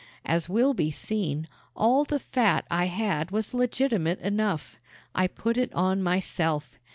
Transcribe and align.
As 0.25 0.49
will 0.49 0.73
be 0.73 0.89
seen, 0.89 1.47
all 1.75 2.05
the 2.05 2.17
fat 2.17 2.65
I 2.71 2.85
had 2.85 3.29
was 3.29 3.53
legitimate 3.53 4.19
enough. 4.21 4.79
I 5.13 5.27
put 5.27 5.57
it 5.57 5.71
on 5.75 6.01
myself. 6.01 6.79